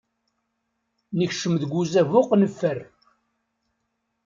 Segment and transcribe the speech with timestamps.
[1.17, 2.79] Nekcem deg uzabuq neffer.